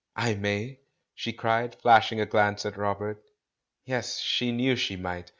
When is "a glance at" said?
2.19-2.75